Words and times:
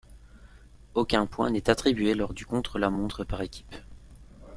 Aucun 0.95 1.27
point 1.27 1.51
n'est 1.51 1.69
attribué 1.69 2.15
lors 2.15 2.33
du 2.33 2.43
contre-la-montre 2.47 3.23
par 3.23 3.43
équipes. 3.43 3.75